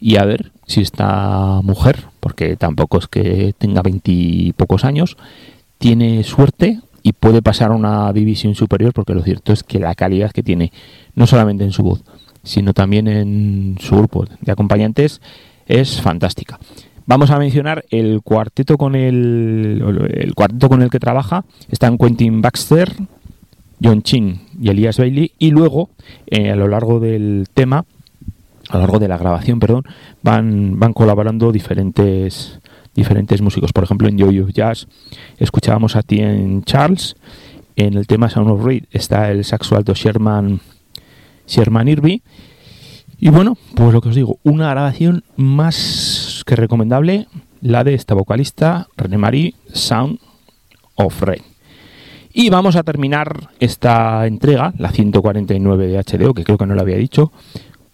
y 0.00 0.16
a 0.16 0.24
ver 0.24 0.52
si 0.66 0.80
esta 0.80 1.60
mujer, 1.62 2.04
porque 2.20 2.56
tampoco 2.56 2.98
es 2.98 3.08
que 3.08 3.54
tenga 3.58 3.82
veintipocos 3.82 4.84
años, 4.84 5.16
tiene 5.78 6.22
suerte 6.24 6.80
y 7.08 7.14
puede 7.14 7.40
pasar 7.40 7.70
a 7.70 7.74
una 7.74 8.12
división 8.12 8.54
superior, 8.54 8.92
porque 8.92 9.14
lo 9.14 9.22
cierto 9.22 9.54
es 9.54 9.62
que 9.62 9.78
la 9.78 9.94
calidad 9.94 10.30
que 10.30 10.42
tiene, 10.42 10.72
no 11.14 11.26
solamente 11.26 11.64
en 11.64 11.72
su 11.72 11.82
voz, 11.82 12.04
sino 12.42 12.74
también 12.74 13.08
en 13.08 13.76
su 13.80 13.96
grupo 13.96 14.26
de 14.42 14.52
acompañantes, 14.52 15.22
es 15.66 16.02
fantástica. 16.02 16.58
Vamos 17.06 17.30
a 17.30 17.38
mencionar 17.38 17.86
el 17.90 18.20
cuarteto 18.22 18.76
con 18.76 18.94
el, 18.94 19.82
cuarteto 20.34 20.68
con 20.68 20.82
el 20.82 20.90
que 20.90 21.00
trabaja. 21.00 21.46
Están 21.70 21.96
Quentin 21.96 22.42
Baxter, 22.42 22.92
John 23.82 24.02
Chin 24.02 24.42
y 24.60 24.68
Elias 24.68 24.98
Bailey. 24.98 25.32
Y 25.38 25.50
luego, 25.50 25.88
eh, 26.26 26.50
a 26.50 26.56
lo 26.56 26.68
largo 26.68 27.00
del 27.00 27.46
tema, 27.54 27.86
a 28.68 28.74
lo 28.74 28.80
largo 28.80 28.98
de 28.98 29.08
la 29.08 29.16
grabación, 29.16 29.60
perdón, 29.60 29.84
van, 30.22 30.78
van 30.78 30.92
colaborando 30.92 31.52
diferentes 31.52 32.60
diferentes 32.98 33.40
músicos. 33.40 33.72
Por 33.72 33.84
ejemplo, 33.84 34.08
en 34.08 34.18
Yo-Yo 34.18 34.48
Jazz 34.48 34.88
escuchábamos 35.38 35.96
a 35.96 36.02
Tien 36.02 36.62
Charles. 36.64 37.16
En 37.76 37.94
el 37.94 38.06
tema 38.06 38.28
Sound 38.28 38.50
of 38.50 38.64
Reed 38.64 38.84
está 38.90 39.30
el 39.30 39.44
saxo 39.44 39.76
alto 39.76 39.94
Sherman, 39.94 40.60
Sherman 41.46 41.88
Irby. 41.88 42.22
Y 43.20 43.30
bueno, 43.30 43.56
pues 43.74 43.92
lo 43.92 44.00
que 44.00 44.08
os 44.08 44.14
digo, 44.14 44.38
una 44.42 44.70
grabación 44.70 45.24
más 45.36 46.42
que 46.44 46.56
recomendable, 46.56 47.28
la 47.60 47.84
de 47.84 47.94
esta 47.94 48.14
vocalista, 48.14 48.88
René 48.96 49.16
Marie, 49.16 49.54
Sound 49.72 50.18
of 50.96 51.22
Red. 51.22 51.42
Y 52.32 52.50
vamos 52.50 52.76
a 52.76 52.82
terminar 52.82 53.50
esta 53.58 54.26
entrega, 54.26 54.72
la 54.76 54.90
149 54.90 55.86
de 55.86 56.02
HDO, 56.02 56.34
que 56.34 56.44
creo 56.44 56.58
que 56.58 56.66
no 56.66 56.74
lo 56.74 56.80
había 56.80 56.96
dicho, 56.96 57.32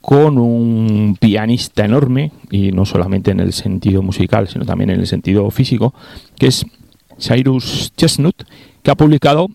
con 0.04 0.36
un 0.36 1.16
pianista 1.18 1.86
enorme, 1.86 2.30
y 2.50 2.72
no 2.72 2.84
solamente 2.84 3.30
en 3.30 3.40
el 3.40 3.54
sentido 3.54 4.02
musical, 4.02 4.48
sino 4.48 4.66
también 4.66 4.90
en 4.90 5.00
el 5.00 5.06
sentido 5.06 5.50
físico, 5.50 5.94
que 6.36 6.48
es 6.48 6.66
Cyrus 7.18 7.90
Chestnut, 7.96 8.34
que 8.82 8.90
ha 8.90 8.96
publicado 8.96 9.48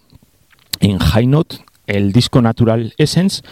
en 0.79 0.97
High 0.97 1.27
Note 1.27 1.57
el 1.85 2.12
disco 2.12 2.41
Natural 2.41 2.93
Essence, 2.97 3.43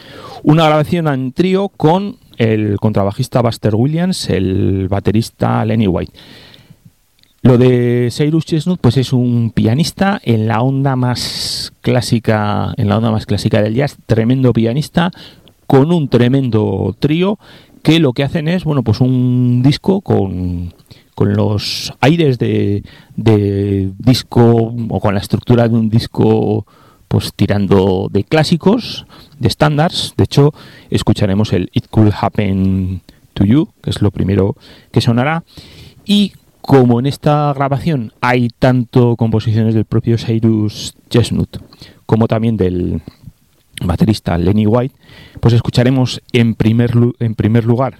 una 0.41 0.65
grabación 0.65 1.07
en 1.07 1.33
trío 1.33 1.69
con 1.69 2.17
el 2.37 2.77
contrabajista 2.79 3.43
Buster 3.43 3.75
Williams, 3.75 4.31
el 4.31 4.87
baterista 4.87 5.63
Lenny 5.65 5.87
White. 5.87 6.13
Lo 7.43 7.59
de 7.59 8.09
Cyrus 8.11 8.45
Chestnut, 8.45 8.79
pues 8.81 8.97
es 8.97 9.13
un 9.13 9.51
pianista 9.51 10.19
en 10.23 10.47
la 10.47 10.61
onda 10.61 10.95
más 10.95 11.73
clásica, 11.81 12.73
en 12.75 12.89
la 12.89 12.97
onda 12.97 13.11
más 13.11 13.27
clásica 13.27 13.61
del 13.61 13.75
jazz, 13.75 13.97
tremendo 14.07 14.51
pianista, 14.51 15.11
con 15.67 15.91
un 15.91 16.09
tremendo 16.09 16.95
trío 16.99 17.37
que 17.83 17.99
lo 17.99 18.13
que 18.13 18.23
hacen 18.23 18.47
es, 18.47 18.63
bueno, 18.63 18.83
pues 18.83 18.99
un 18.99 19.61
disco 19.63 20.01
con, 20.01 20.73
con 21.15 21.33
los 21.33 21.93
aires 22.01 22.39
de, 22.39 22.83
de 23.15 23.91
disco 23.99 24.73
o 24.89 24.99
con 24.99 25.13
la 25.13 25.19
estructura 25.19 25.67
de 25.67 25.75
un 25.75 25.89
disco 25.89 26.65
pues 27.07 27.33
tirando 27.33 28.09
de 28.11 28.23
clásicos, 28.23 29.05
de 29.39 29.47
estándares. 29.47 30.13
De 30.17 30.25
hecho, 30.25 30.53
escucharemos 30.89 31.53
el 31.53 31.69
It 31.73 31.87
Could 31.89 32.11
Happen 32.19 33.01
to 33.33 33.45
You, 33.45 33.69
que 33.81 33.91
es 33.91 34.01
lo 34.01 34.11
primero 34.11 34.55
que 34.91 34.99
sonará. 34.99 35.43
Y 36.05 36.33
como 36.61 36.99
en 36.99 37.05
esta 37.05 37.53
grabación 37.53 38.11
hay 38.19 38.49
tanto 38.49 39.15
composiciones 39.15 39.73
del 39.73 39.85
propio 39.85 40.17
Cyrus 40.17 40.95
Chestnut 41.09 41.61
como 42.05 42.27
también 42.27 42.57
del 42.57 43.01
baterista 43.83 44.37
Lenny 44.37 44.65
White, 44.65 44.95
pues 45.39 45.53
escucharemos 45.53 46.21
en 46.33 46.55
primer, 46.55 46.91
en 47.19 47.35
primer 47.35 47.65
lugar, 47.65 47.99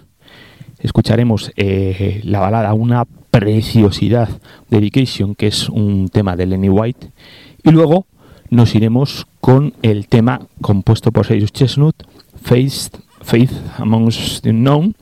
escucharemos 0.79 1.51
eh, 1.55 2.21
la 2.23 2.39
balada 2.39 2.73
Una 2.73 3.05
preciosidad, 3.31 4.29
Dedication, 4.69 5.35
que 5.35 5.47
es 5.47 5.69
un 5.69 6.09
tema 6.09 6.35
de 6.35 6.45
Lenny 6.45 6.69
White, 6.69 7.11
y 7.63 7.71
luego 7.71 8.07
nos 8.49 8.75
iremos 8.75 9.27
con 9.41 9.73
el 9.81 10.07
tema 10.07 10.41
compuesto 10.61 11.11
por 11.11 11.27
Cyrus 11.27 11.51
Chestnut, 11.51 11.95
Faith, 12.41 12.97
Faith 13.21 13.51
Amongst 13.77 14.43
the 14.43 14.51
Unknown, 14.51 14.95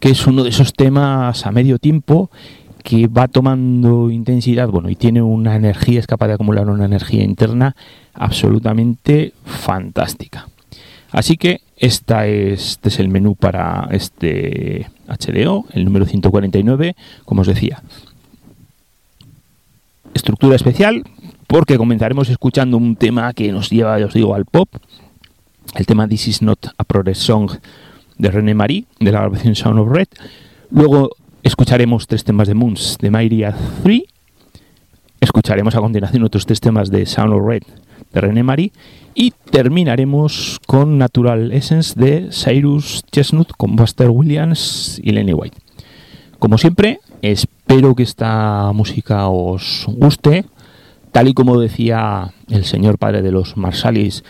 que 0.00 0.10
es 0.10 0.26
uno 0.26 0.42
de 0.42 0.50
esos 0.50 0.72
temas 0.72 1.46
a 1.46 1.52
medio 1.52 1.78
tiempo 1.78 2.30
que 2.84 3.06
va 3.06 3.28
tomando 3.28 4.10
intensidad, 4.10 4.68
bueno, 4.68 4.90
y 4.90 4.94
tiene 4.94 5.22
una 5.22 5.56
energía, 5.56 5.98
es 5.98 6.06
capaz 6.06 6.28
de 6.28 6.34
acumular 6.34 6.68
una 6.68 6.84
energía 6.84 7.24
interna 7.24 7.74
absolutamente 8.12 9.32
fantástica. 9.46 10.48
Así 11.10 11.38
que 11.38 11.62
esta 11.78 12.26
es, 12.26 12.72
este 12.72 12.90
es 12.90 13.00
el 13.00 13.08
menú 13.08 13.36
para 13.36 13.88
este 13.90 14.90
HDO, 15.08 15.64
el 15.72 15.86
número 15.86 16.04
149, 16.04 16.94
como 17.24 17.40
os 17.40 17.46
decía. 17.46 17.82
Estructura 20.12 20.54
especial, 20.54 21.04
porque 21.46 21.78
comenzaremos 21.78 22.28
escuchando 22.28 22.76
un 22.76 22.96
tema 22.96 23.32
que 23.32 23.50
nos 23.50 23.70
lleva, 23.70 23.98
ya 23.98 24.06
os 24.06 24.14
digo, 24.14 24.34
al 24.34 24.44
pop. 24.44 24.68
El 25.74 25.86
tema 25.86 26.06
This 26.06 26.28
is 26.28 26.42
not 26.42 26.66
a 26.76 26.84
progress 26.84 27.18
song 27.18 27.50
de 28.18 28.30
René 28.30 28.54
Marie, 28.54 28.84
de 29.00 29.10
la 29.10 29.20
grabación 29.20 29.54
Sound 29.54 29.80
of 29.80 29.88
Red. 29.88 30.08
Luego 30.70 31.16
escucharemos 31.44 32.06
tres 32.06 32.24
temas 32.24 32.48
de 32.48 32.54
Moons 32.54 32.98
de 33.00 33.10
Myria 33.10 33.54
3. 33.84 34.02
Escucharemos 35.20 35.76
a 35.76 35.80
continuación 35.80 36.24
otros 36.24 36.46
tres 36.46 36.60
temas 36.60 36.90
de 36.90 37.06
Sound 37.06 37.34
of 37.34 37.46
Red 37.46 37.62
de 38.12 38.20
René 38.20 38.42
Marie. 38.42 38.72
Y 39.14 39.32
terminaremos 39.50 40.58
con 40.66 40.98
Natural 40.98 41.52
Essence 41.52 41.94
de 41.98 42.30
Cyrus 42.32 43.04
Chestnut 43.12 43.52
con 43.56 43.76
Buster 43.76 44.10
Williams 44.10 45.00
y 45.02 45.12
Lenny 45.12 45.32
White. 45.32 45.58
Como 46.38 46.58
siempre, 46.58 46.98
espero 47.22 47.94
que 47.94 48.02
esta 48.02 48.72
música 48.72 49.28
os 49.28 49.86
guste. 49.88 50.46
Tal 51.12 51.28
y 51.28 51.34
como 51.34 51.60
decía 51.60 52.32
el 52.48 52.64
señor 52.64 52.98
padre 52.98 53.22
de 53.22 53.30
los 53.30 53.56
Marsalis, 53.56 54.24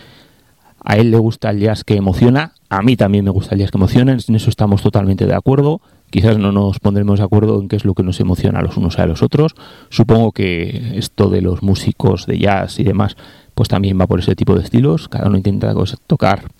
a 0.85 0.96
él 0.96 1.11
le 1.11 1.16
gusta 1.16 1.48
el 1.50 1.61
jazz 1.61 1.83
que 1.83 1.96
emociona, 1.96 2.53
a 2.68 2.83
mí 2.83 2.94
también 2.94 3.24
me 3.24 3.31
gusta 3.31 3.55
el 3.55 3.62
jazz 3.62 3.70
que 3.70 3.79
emociona, 3.79 4.12
en 4.12 4.35
eso 4.35 4.50
estamos 4.50 4.83
totalmente 4.83 5.27
de 5.27 5.35
acuerdo. 5.35 5.81
Quizás 6.14 6.38
no 6.38 6.53
nos 6.53 6.79
pondremos 6.79 7.18
de 7.18 7.24
acuerdo 7.24 7.61
en 7.61 7.66
qué 7.66 7.74
es 7.74 7.85
lo 7.85 7.92
que 7.94 8.05
nos 8.05 8.20
emociona 8.20 8.61
a 8.61 8.62
los 8.62 8.77
unos 8.77 9.00
a 9.00 9.07
los 9.07 9.20
otros. 9.20 9.57
Supongo 9.90 10.31
que 10.31 10.92
esto 10.96 11.29
de 11.29 11.42
los 11.42 11.64
músicos 11.64 12.27
de 12.27 12.38
jazz 12.38 12.79
y 12.79 12.85
demás, 12.85 13.16
pues 13.57 13.68
también 13.68 14.00
va 14.00 14.07
por 14.07 14.20
ese 14.20 14.37
tipo 14.37 14.55
de 14.55 14.62
estilos. 14.62 15.09
Cada 15.09 15.27
uno 15.27 15.37
intenta 15.38 15.74
cos- 15.74 15.98
tocar 16.07 16.53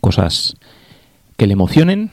cosas 0.00 0.56
que 1.36 1.46
le 1.46 1.52
emocionen. 1.52 2.10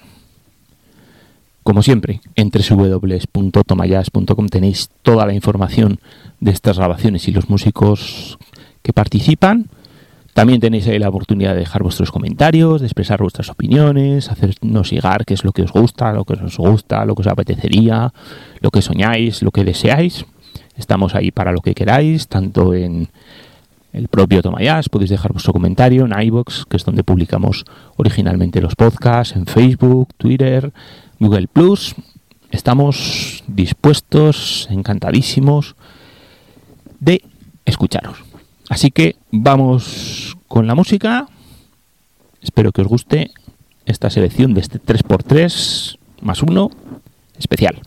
Como 1.63 1.81
siempre, 1.81 2.21
en 2.35 2.51
www.tomayas.com 2.51 4.47
tenéis 4.49 4.91
toda 5.01 5.25
la 5.25 5.33
información 5.33 5.99
de 6.39 6.51
estas 6.51 6.77
grabaciones 6.77 7.27
y 7.27 7.31
los 7.31 7.49
músicos 7.49 8.37
que 8.83 8.93
participan. 8.93 9.69
También 10.39 10.61
tenéis 10.61 10.87
ahí 10.87 10.97
la 10.99 11.09
oportunidad 11.09 11.51
de 11.53 11.59
dejar 11.59 11.83
vuestros 11.83 12.13
comentarios, 12.13 12.79
de 12.79 12.87
expresar 12.87 13.21
vuestras 13.21 13.49
opiniones, 13.49 14.31
hacernos 14.31 14.89
llegar 14.89 15.25
qué 15.25 15.33
es 15.33 15.43
lo 15.43 15.51
que 15.51 15.63
os 15.63 15.73
gusta, 15.73 16.13
lo 16.13 16.23
que 16.23 16.31
os 16.31 16.55
gusta, 16.55 17.03
lo 17.03 17.13
que 17.13 17.23
os 17.23 17.27
apetecería, 17.27 18.13
lo 18.61 18.71
que 18.71 18.81
soñáis, 18.81 19.43
lo 19.43 19.51
que 19.51 19.65
deseáis. 19.65 20.25
Estamos 20.77 21.13
ahí 21.13 21.31
para 21.31 21.51
lo 21.51 21.59
que 21.59 21.75
queráis, 21.75 22.29
tanto 22.29 22.73
en 22.73 23.09
el 23.91 24.07
propio 24.07 24.41
Tomayas, 24.41 24.87
podéis 24.87 25.09
dejar 25.09 25.33
vuestro 25.33 25.51
comentario 25.51 26.05
en 26.05 26.17
iBox, 26.17 26.63
que 26.69 26.77
es 26.77 26.85
donde 26.85 27.03
publicamos 27.03 27.65
originalmente 27.97 28.61
los 28.61 28.75
podcasts, 28.75 29.35
en 29.35 29.45
Facebook, 29.45 30.07
Twitter, 30.15 30.71
Google 31.19 31.49
Plus. 31.49 31.95
Estamos 32.49 33.43
dispuestos, 33.45 34.69
encantadísimos 34.71 35.75
de 37.01 37.23
escucharos. 37.65 38.29
Así 38.69 38.91
que 38.91 39.15
vamos 39.31 40.28
con 40.49 40.67
la 40.67 40.75
música. 40.75 41.27
Espero 42.41 42.73
que 42.73 42.81
os 42.81 42.87
guste 42.87 43.31
esta 43.85 44.09
selección 44.09 44.53
de 44.53 44.59
este 44.59 44.81
3x3 44.81 45.97
más 46.21 46.43
1 46.43 46.69
especial. 47.37 47.79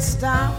stop. 0.00 0.57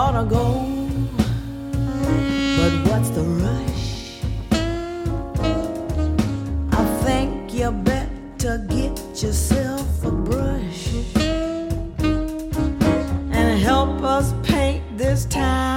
ought 0.00 0.12
to 0.12 0.24
go. 0.24 0.44
But 2.58 2.72
what's 2.88 3.10
the 3.10 3.24
rush? 3.44 3.88
I 6.72 6.84
think 7.04 7.52
you 7.52 7.70
better 7.70 8.56
get 8.76 8.98
yourself 9.22 9.86
a 10.02 10.10
brush 10.10 10.88
and 13.38 13.60
help 13.60 14.02
us 14.02 14.32
paint 14.42 14.82
this 14.96 15.26
town. 15.26 15.69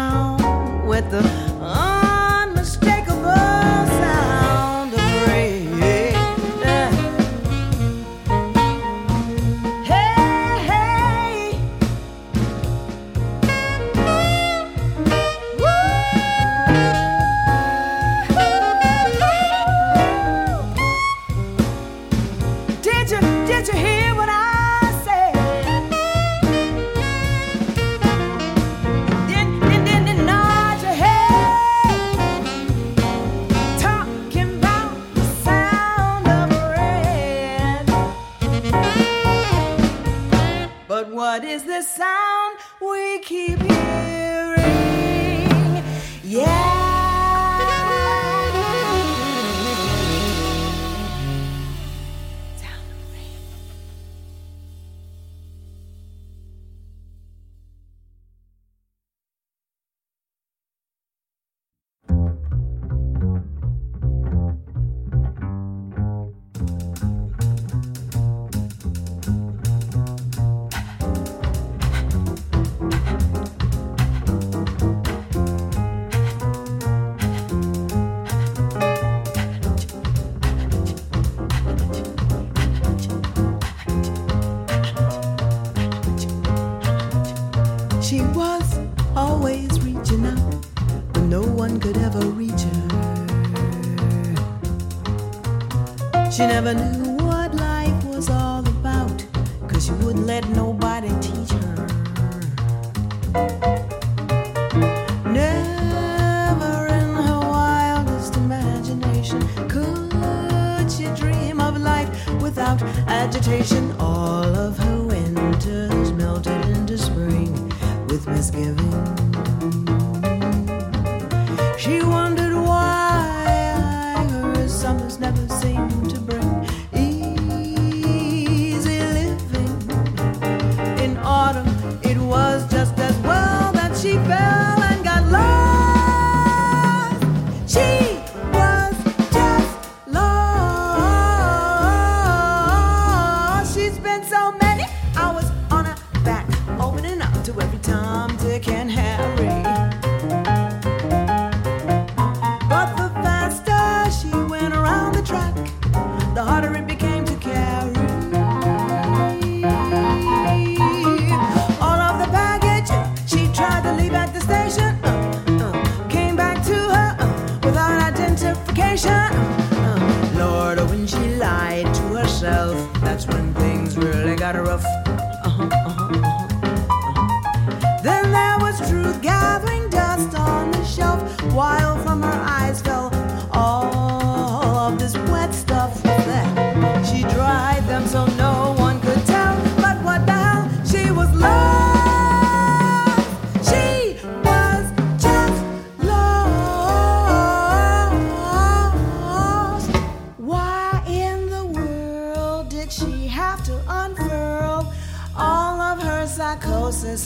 Avenue. 96.65 97.02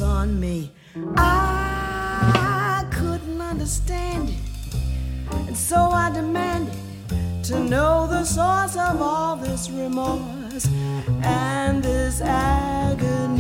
On 0.02 0.38
me? 0.38 0.70
I 1.16 2.86
couldn't 2.92 3.40
understand 3.40 4.30
it, 4.30 4.36
and 5.48 5.56
so 5.56 5.78
I 5.78 6.12
demanded 6.12 6.76
to 7.46 7.58
know 7.58 8.06
the 8.06 8.26
source 8.26 8.76
of 8.76 9.02
all 9.02 9.38
this 9.38 9.70
remorse 9.70 10.68
and 11.24 11.82
this 11.82 12.20
agony. 12.20 13.38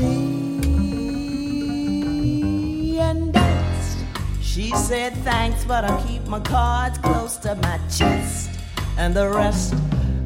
And 2.97 3.33
danced. 3.33 3.97
She 4.41 4.71
said 4.71 5.17
thanks, 5.25 5.65
but 5.65 5.83
I 5.83 6.01
keep 6.07 6.25
my 6.27 6.39
cards 6.39 6.97
close 6.99 7.35
to 7.39 7.55
my 7.55 7.77
chest, 7.89 8.51
and 8.97 9.13
the 9.13 9.27
rest 9.27 9.75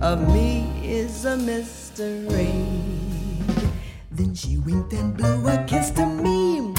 of 0.02 0.32
me 0.32 0.70
is 0.84 1.26
a 1.26 1.36
mystery 1.36 2.91
winked 4.66 4.94
and 4.94 5.16
blew 5.16 5.48
against 5.48 5.96
the 5.96 6.06
beam. 6.24 6.76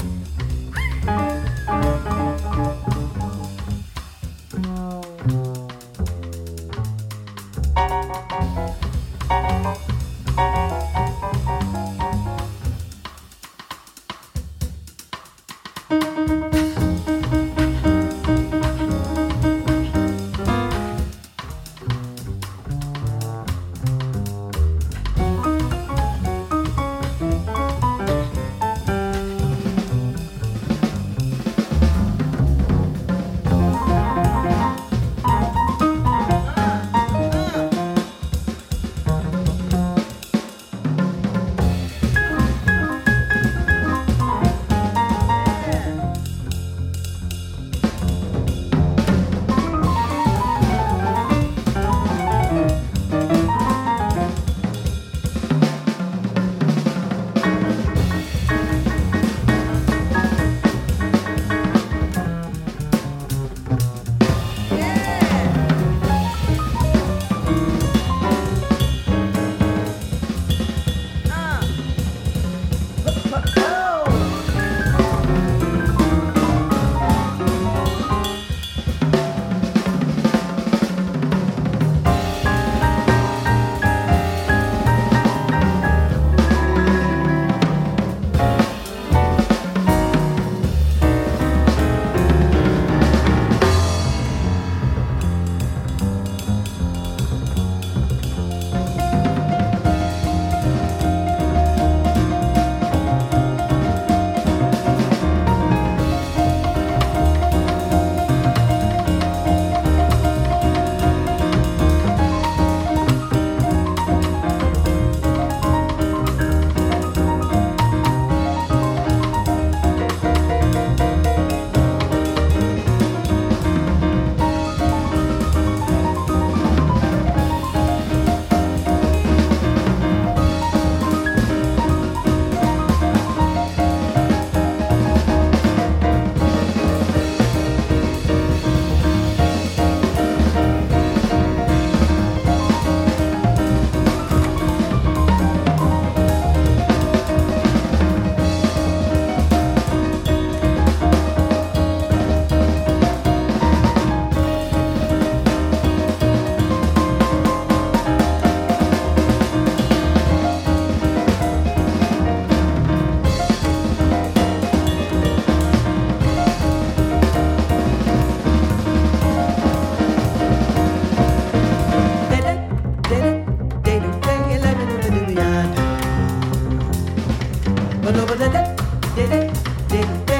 did 179.15 179.31
it, 179.31 179.53
did. 179.89 180.32